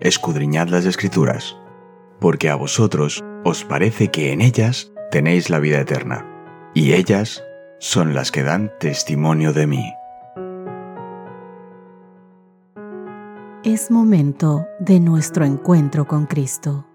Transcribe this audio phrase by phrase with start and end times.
[0.00, 1.56] escudriñad las escrituras,
[2.20, 6.26] porque a vosotros os parece que en ellas tenéis la vida eterna,
[6.74, 7.44] y ellas
[7.78, 9.92] son las que dan testimonio de mí.
[13.62, 16.86] Es momento de nuestro encuentro con Cristo.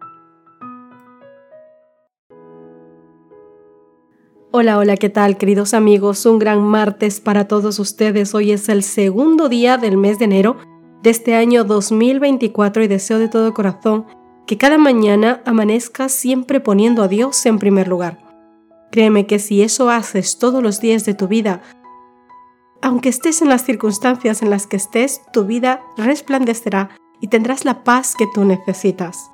[4.52, 6.26] Hola, hola, ¿qué tal queridos amigos?
[6.26, 8.34] Un gran martes para todos ustedes.
[8.34, 10.58] Hoy es el segundo día del mes de enero
[11.10, 14.06] este año 2024 y deseo de todo corazón
[14.46, 18.20] que cada mañana amanezca siempre poniendo a Dios en primer lugar.
[18.92, 21.62] Créeme que si eso haces todos los días de tu vida,
[22.82, 27.84] aunque estés en las circunstancias en las que estés, tu vida resplandecerá y tendrás la
[27.84, 29.32] paz que tú necesitas.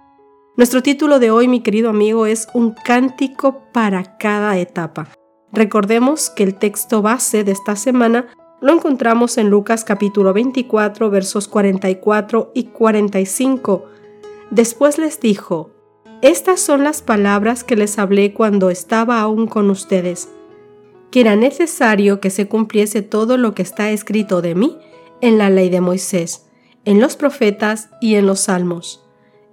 [0.55, 5.09] Nuestro título de hoy, mi querido amigo, es Un cántico para cada etapa.
[5.51, 8.27] Recordemos que el texto base de esta semana
[8.61, 13.85] lo encontramos en Lucas capítulo 24 versos 44 y 45.
[14.51, 15.71] Después les dijo,
[16.21, 20.29] Estas son las palabras que les hablé cuando estaba aún con ustedes,
[21.09, 24.77] que era necesario que se cumpliese todo lo que está escrito de mí
[25.21, 26.47] en la ley de Moisés,
[26.85, 29.03] en los profetas y en los salmos.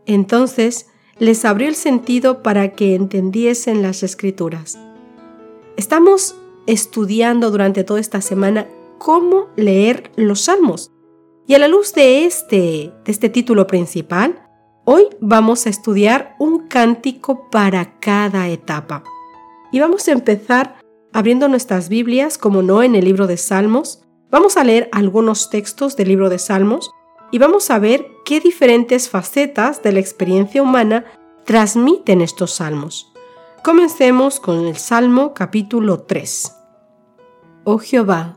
[0.05, 0.87] Entonces
[1.19, 4.79] les abrió el sentido para que entendiesen las escrituras.
[5.79, 10.91] Estamos estudiando durante toda esta semana cómo leer los salmos.
[11.47, 14.47] Y a la luz de este, de este título principal,
[14.85, 19.03] hoy vamos a estudiar un cántico para cada etapa.
[19.73, 20.77] Y vamos a empezar
[21.13, 24.03] abriendo nuestras Biblias, como no en el libro de Salmos.
[24.31, 26.91] Vamos a leer algunos textos del libro de Salmos
[27.31, 31.05] y vamos a ver qué diferentes facetas de la experiencia humana
[31.45, 33.13] transmiten estos salmos.
[33.65, 36.55] Comencemos con el Salmo capítulo 3.
[37.65, 38.37] Oh Jehová,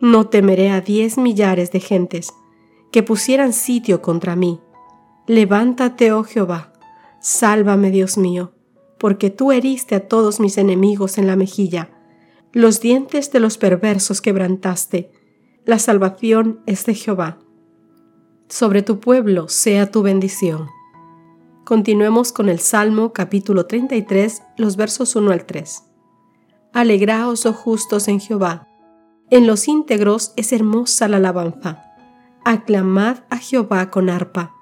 [0.00, 2.32] No temeré a diez millares de gentes
[2.90, 4.60] que pusieran sitio contra mí.
[5.26, 6.72] Levántate, oh Jehová,
[7.20, 8.52] sálvame, Dios mío,
[8.98, 11.90] porque tú heriste a todos mis enemigos en la mejilla,
[12.52, 15.12] los dientes de los perversos quebrantaste.
[15.64, 17.38] La salvación es de Jehová
[18.50, 20.68] sobre tu pueblo sea tu bendición.
[21.64, 25.84] Continuemos con el Salmo capítulo 33, los versos 1 al 3.
[26.72, 28.68] Alegraos, oh justos, en Jehová.
[29.30, 31.84] En los íntegros es hermosa la alabanza.
[32.44, 34.54] Aclamad a Jehová con arpa.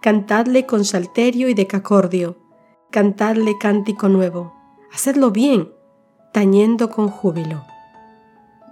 [0.00, 2.38] Cantadle con salterio y decacordio.
[2.90, 4.54] Cantadle cántico nuevo.
[4.92, 5.72] Hacedlo bien,
[6.32, 7.64] tañendo con júbilo.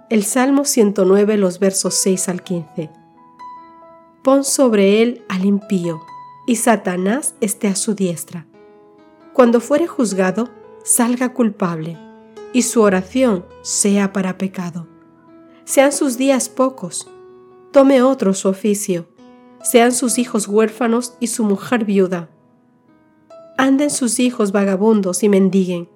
[0.09, 2.91] El Salmo 109, los versos 6 al 15
[4.27, 6.01] pon sobre él al impío,
[6.45, 8.45] y Satanás esté a su diestra.
[9.31, 10.49] Cuando fuere juzgado,
[10.83, 11.97] salga culpable,
[12.51, 14.85] y su oración sea para pecado.
[15.67, 17.09] Sean sus días pocos,
[17.73, 19.05] tome otro su oficio,
[19.61, 22.29] sean sus hijos huérfanos y su mujer viuda.
[23.57, 25.89] Anden sus hijos vagabundos y mendiguen,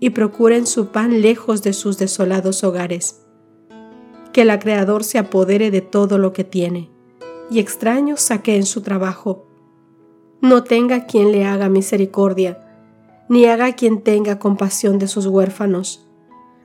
[0.00, 3.22] y procuren su pan lejos de sus desolados hogares.
[4.32, 6.90] Que el Creador se apodere de todo lo que tiene
[7.48, 9.46] y extraños en su trabajo.
[10.40, 12.58] No tenga quien le haga misericordia,
[13.28, 16.08] ni haga quien tenga compasión de sus huérfanos.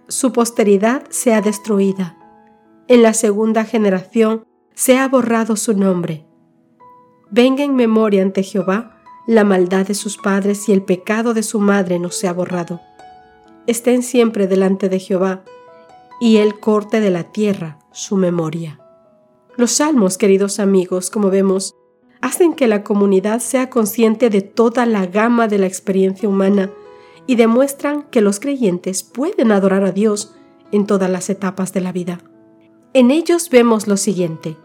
[0.07, 2.17] Su posteridad sea destruida.
[2.89, 6.25] En la segunda generación sea borrado su nombre.
[7.29, 11.59] Venga en memoria ante Jehová la maldad de sus padres y el pecado de su
[11.59, 12.79] madre no sea borrado.
[13.65, 15.43] Estén siempre delante de Jehová,
[16.21, 18.79] y él corte de la tierra su memoria.
[19.57, 21.75] Los salmos, queridos amigos, como vemos,
[22.21, 26.71] hacen que la comunidad sea consciente de toda la gama de la experiencia humana
[27.27, 30.35] y demuestran que los creyentes pueden adorar a Dios
[30.71, 32.19] en todas las etapas de la vida.
[32.97, 34.57] En ellos vemos lo siguiente.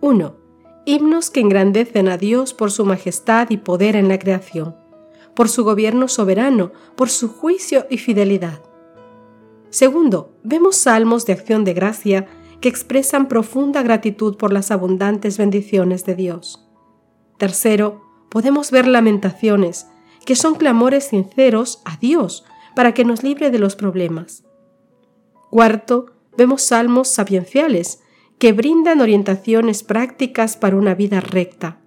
[0.00, 0.34] 1.
[0.84, 4.74] Himnos que engrandecen a Dios por su majestad y poder en la creación,
[5.32, 8.62] por su gobierno soberano, por su juicio y fidelidad.
[9.70, 12.26] Segundo, vemos salmos de acción de gracia
[12.60, 16.68] que expresan profunda gratitud por las abundantes bendiciones de Dios.
[17.38, 19.86] Tercero, podemos ver lamentaciones,
[20.24, 22.44] que son clamores sinceros a Dios
[22.74, 24.42] para que nos libre de los problemas.
[25.48, 28.00] Cuarto, vemos salmos sapienciales,
[28.38, 31.80] que brindan orientaciones prácticas para una vida recta.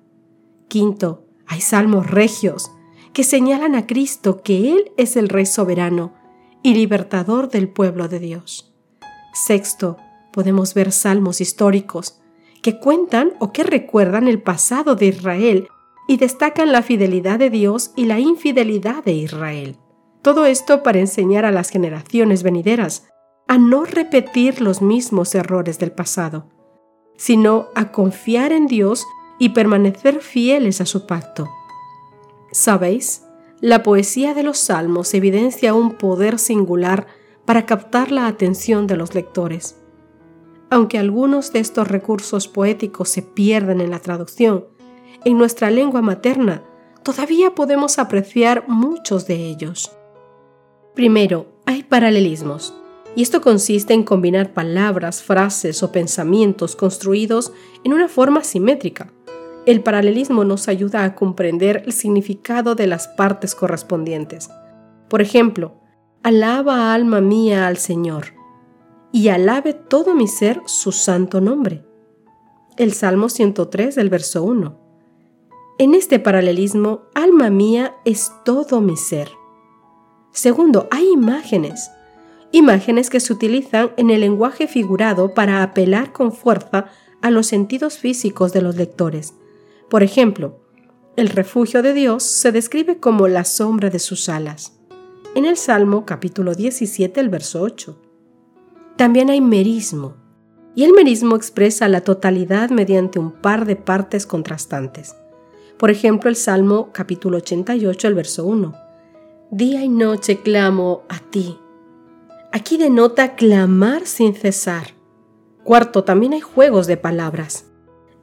[0.68, 2.72] Quinto, hay salmos regios
[3.14, 6.14] que señalan a Cristo que Él es el Rey soberano
[6.64, 8.74] y libertador del pueblo de Dios.
[9.34, 9.98] Sexto,
[10.32, 12.20] podemos ver salmos históricos
[12.62, 15.68] que cuentan o que recuerdan el pasado de Israel
[16.08, 19.78] y destacan la fidelidad de Dios y la infidelidad de Israel.
[20.22, 23.08] Todo esto para enseñar a las generaciones venideras
[23.50, 26.46] a no repetir los mismos errores del pasado,
[27.18, 29.08] sino a confiar en Dios
[29.40, 31.50] y permanecer fieles a su pacto.
[32.52, 33.24] ¿Sabéis?
[33.60, 37.08] La poesía de los salmos evidencia un poder singular
[37.46, 39.78] para captar la atención de los lectores.
[40.70, 44.66] Aunque algunos de estos recursos poéticos se pierden en la traducción,
[45.26, 46.62] en nuestra lengua materna
[47.02, 49.92] todavía podemos apreciar muchos de ellos.
[50.94, 52.76] Primero, hay paralelismos,
[53.16, 57.52] y esto consiste en combinar palabras, frases o pensamientos construidos
[57.84, 59.12] en una forma simétrica.
[59.66, 64.50] El paralelismo nos ayuda a comprender el significado de las partes correspondientes.
[65.10, 65.80] Por ejemplo,
[66.24, 68.40] alaba alma mía al Señor,
[69.12, 71.84] y alabe todo mi ser su santo nombre.
[72.78, 74.78] El Salmo 103 del verso 1.
[75.80, 79.32] En este paralelismo, alma mía es todo mi ser.
[80.32, 81.90] Segundo, hay imágenes.
[82.52, 86.86] Imágenes que se utilizan en el lenguaje figurado para apelar con fuerza
[87.22, 89.34] a los sentidos físicos de los lectores.
[89.90, 90.60] Por ejemplo,
[91.16, 94.80] el refugio de Dios se describe como la sombra de sus alas.
[95.36, 98.00] En el Salmo capítulo 17, el verso 8.
[98.96, 100.16] También hay merismo,
[100.76, 105.16] y el merismo expresa la totalidad mediante un par de partes contrastantes.
[105.78, 108.76] Por ejemplo, el Salmo capítulo 88, el verso 1
[109.52, 111.58] Día y noche clamo a ti.
[112.52, 114.96] Aquí denota clamar sin cesar.
[115.64, 117.66] Cuarto, también hay juegos de palabras.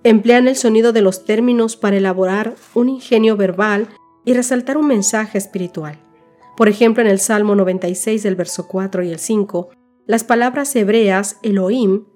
[0.03, 3.89] Emplean el sonido de los términos para elaborar un ingenio verbal
[4.25, 6.01] y resaltar un mensaje espiritual.
[6.57, 9.71] Por ejemplo, en el Salmo 96, del verso 4 y el 5,
[10.07, 12.07] las palabras hebreas Elohim,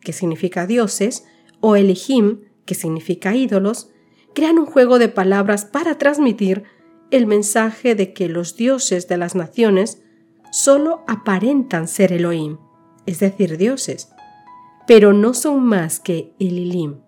[0.00, 1.24] que significa dioses,
[1.60, 3.88] o Elohim, que significa ídolos,
[4.34, 6.64] crean un juego de palabras para transmitir
[7.10, 10.03] el mensaje de que los dioses de las naciones
[10.54, 12.58] solo aparentan ser Elohim,
[13.06, 14.12] es decir, dioses,
[14.86, 17.00] pero no son más que Elilim,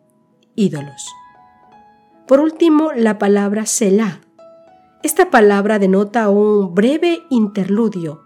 [0.57, 1.07] ídolos.
[2.27, 4.21] Por último, la palabra Selah.
[5.05, 8.25] Esta palabra denota un breve interludio,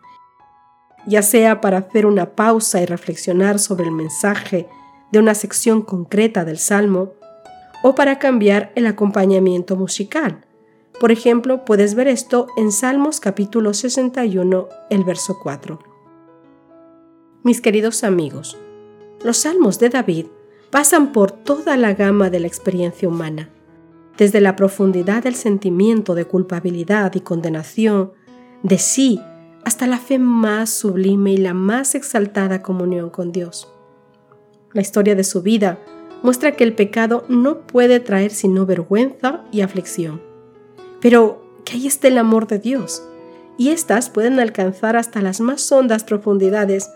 [1.07, 4.71] ya sea para hacer una pausa y reflexionar sobre el mensaje
[5.13, 7.13] de una sección concreta del Salmo,
[7.83, 10.47] o para cambiar el acompañamiento musical,
[11.01, 15.79] por ejemplo, puedes ver esto en Salmos capítulo 61, el verso 4.
[17.43, 18.59] Mis queridos amigos,
[19.25, 20.27] los salmos de David
[20.69, 23.49] pasan por toda la gama de la experiencia humana,
[24.19, 28.13] desde la profundidad del sentimiento de culpabilidad y condenación
[28.63, 29.23] de sí
[29.65, 33.73] hasta la fe más sublime y la más exaltada comunión con Dios.
[34.75, 35.79] La historia de su vida
[36.23, 40.29] muestra que el pecado no puede traer sino vergüenza y aflicción
[41.01, 43.03] pero que ahí está el amor de Dios,
[43.57, 46.91] y éstas pueden alcanzar hasta las más hondas profundidades,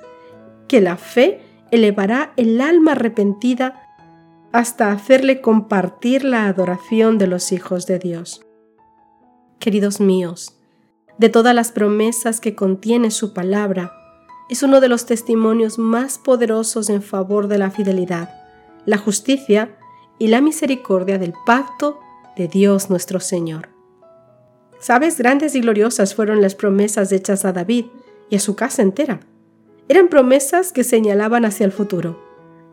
[0.68, 3.80] que la fe elevará el alma arrepentida
[4.52, 8.46] hasta hacerle compartir la adoración de los hijos de Dios.
[9.58, 10.56] Queridos míos,
[11.18, 13.92] de todas las promesas que contiene su palabra,
[14.48, 18.30] es uno de los testimonios más poderosos en favor de la fidelidad,
[18.84, 19.76] la justicia
[20.18, 21.98] y la misericordia del pacto
[22.36, 23.73] de Dios nuestro Señor.
[24.84, 27.86] Sabes, grandes y gloriosas fueron las promesas hechas a David
[28.28, 29.20] y a su casa entera.
[29.88, 32.22] Eran promesas que señalaban hacia el futuro,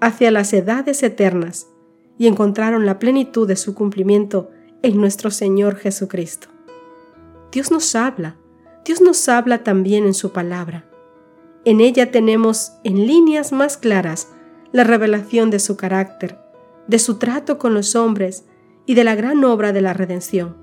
[0.01, 1.67] hacia las edades eternas,
[2.17, 4.51] y encontraron la plenitud de su cumplimiento
[4.81, 6.49] en nuestro Señor Jesucristo.
[7.49, 8.35] Dios nos habla,
[8.83, 10.83] Dios nos habla también en su palabra.
[11.63, 14.27] En ella tenemos en líneas más claras
[14.73, 16.37] la revelación de su carácter,
[16.87, 18.43] de su trato con los hombres
[18.85, 20.60] y de la gran obra de la redención.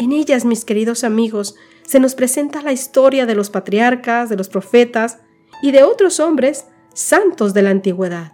[0.00, 4.48] En ellas, mis queridos amigos, se nos presenta la historia de los patriarcas, de los
[4.48, 5.18] profetas
[5.62, 6.64] y de otros hombres
[6.94, 8.32] santos de la antigüedad.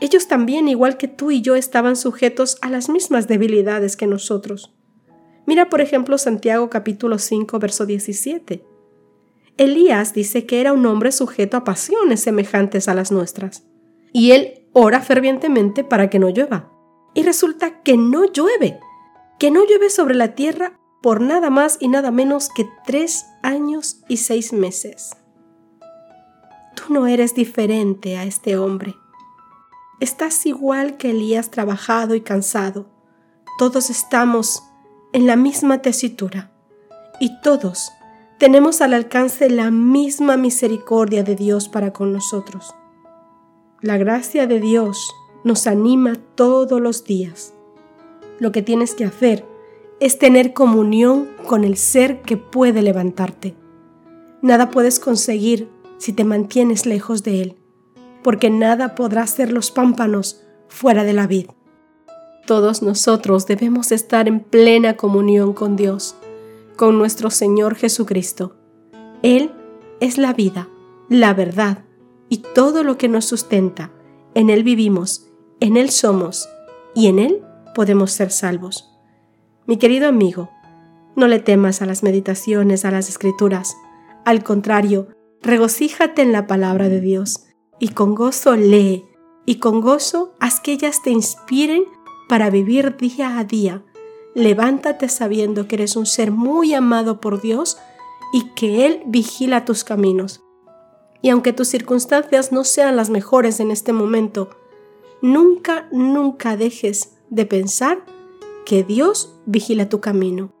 [0.00, 4.74] Ellos también, igual que tú y yo, estaban sujetos a las mismas debilidades que nosotros.
[5.44, 8.64] Mira, por ejemplo, Santiago capítulo 5, verso 17.
[9.58, 13.66] Elías dice que era un hombre sujeto a pasiones semejantes a las nuestras.
[14.14, 16.72] Y él ora fervientemente para que no llueva.
[17.12, 18.80] Y resulta que no llueve
[19.40, 24.02] que no llueve sobre la tierra por nada más y nada menos que tres años
[24.06, 25.16] y seis meses.
[26.76, 28.94] Tú no eres diferente a este hombre.
[29.98, 32.86] Estás igual que Elías trabajado y cansado.
[33.58, 34.62] todos estamos
[35.12, 36.50] en la misma tesitura
[37.18, 37.92] y todos
[38.38, 42.74] tenemos al alcance la misma misericordia de Dios para con nosotros.
[43.80, 45.10] La gracia de Dios
[45.44, 47.54] nos anima todos los días.
[48.40, 49.46] Lo que tienes que hacer
[50.00, 53.54] es tener comunión con el ser que puede levantarte.
[54.42, 55.68] Nada puedes conseguir
[55.98, 57.56] si te mantienes lejos de Él,
[58.24, 61.46] porque nada podrá ser los pámpanos fuera de la vid.
[62.46, 66.16] Todos nosotros debemos estar en plena comunión con Dios,
[66.76, 68.56] con nuestro Señor Jesucristo.
[69.22, 69.52] Él
[70.00, 70.68] es la vida,
[71.10, 71.84] la verdad
[72.30, 73.90] y todo lo que nos sustenta.
[74.34, 75.28] En Él vivimos,
[75.60, 76.48] en Él somos
[76.94, 77.42] y en Él
[77.74, 78.90] podemos ser salvos.
[79.66, 80.50] Mi querido amigo,
[81.16, 83.76] no le temas a las meditaciones, a las escrituras.
[84.24, 85.08] Al contrario,
[85.42, 87.46] regocíjate en la palabra de Dios
[87.78, 89.04] y con gozo lee
[89.46, 91.84] y con gozo haz que ellas te inspiren
[92.28, 93.82] para vivir día a día.
[94.34, 97.78] Levántate sabiendo que eres un ser muy amado por Dios
[98.32, 100.42] y que Él vigila tus caminos.
[101.22, 104.50] Y aunque tus circunstancias no sean las mejores en este momento,
[105.20, 108.04] nunca, nunca dejes de pensar
[108.66, 110.52] que Dios vigila tu camino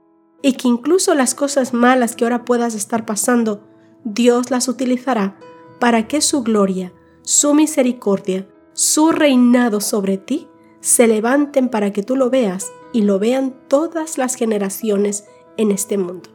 [0.42, 3.62] y que incluso las cosas malas que ahora puedas estar pasando,
[4.04, 5.38] Dios las utilizará
[5.78, 10.48] para que su gloria, su misericordia, su reinado sobre ti
[10.80, 15.98] se levanten para que tú lo veas y lo vean todas las generaciones en este
[15.98, 16.30] mundo.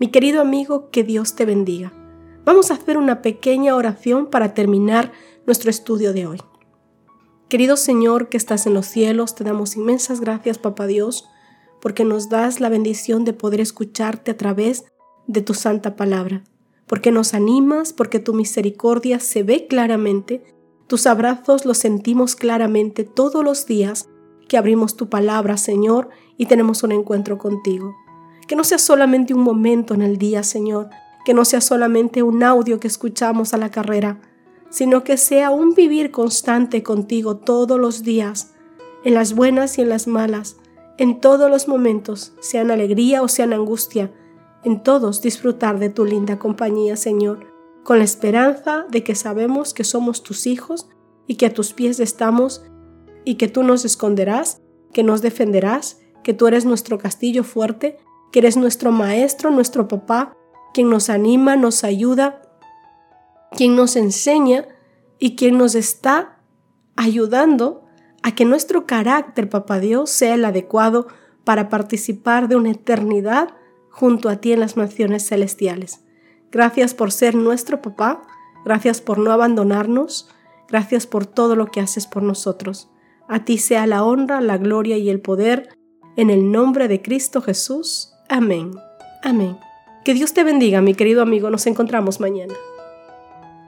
[0.00, 1.92] Mi querido amigo, que Dios te bendiga.
[2.44, 5.12] Vamos a hacer una pequeña oración para terminar
[5.46, 6.40] nuestro estudio de hoy.
[7.50, 11.28] Querido Señor que estás en los cielos, te damos inmensas gracias, Papá Dios,
[11.80, 14.84] porque nos das la bendición de poder escucharte a través
[15.26, 16.44] de tu santa palabra,
[16.86, 20.44] porque nos animas, porque tu misericordia se ve claramente,
[20.86, 24.08] tus abrazos los sentimos claramente todos los días
[24.48, 27.96] que abrimos tu palabra, Señor, y tenemos un encuentro contigo.
[28.46, 30.88] Que no sea solamente un momento en el día, Señor,
[31.24, 34.20] que no sea solamente un audio que escuchamos a la carrera,
[34.70, 38.54] sino que sea un vivir constante contigo todos los días,
[39.04, 40.56] en las buenas y en las malas,
[40.98, 44.12] en todos los momentos, sean alegría o sean angustia,
[44.64, 47.46] en todos disfrutar de tu linda compañía, Señor,
[47.82, 50.88] con la esperanza de que sabemos que somos tus hijos
[51.26, 52.62] y que a tus pies estamos
[53.24, 54.60] y que tú nos esconderás,
[54.92, 57.96] que nos defenderás, que tú eres nuestro castillo fuerte,
[58.30, 60.36] que eres nuestro maestro, nuestro papá,
[60.74, 62.42] quien nos anima, nos ayuda
[63.56, 64.66] quien nos enseña
[65.18, 66.38] y quien nos está
[66.96, 67.84] ayudando
[68.22, 71.08] a que nuestro carácter, Papá Dios, sea el adecuado
[71.44, 73.54] para participar de una eternidad
[73.88, 76.04] junto a ti en las mansiones celestiales.
[76.50, 78.22] Gracias por ser nuestro papá,
[78.64, 80.28] gracias por no abandonarnos,
[80.68, 82.90] gracias por todo lo que haces por nosotros.
[83.28, 85.68] A ti sea la honra, la gloria y el poder,
[86.16, 88.12] en el nombre de Cristo Jesús.
[88.28, 88.72] Amén.
[89.22, 89.58] Amén.
[90.04, 91.50] Que Dios te bendiga, mi querido amigo.
[91.50, 92.54] Nos encontramos mañana.